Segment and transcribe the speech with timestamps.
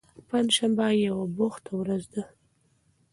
[0.29, 2.23] پنجشنبه یوه بوخته ورځ ده.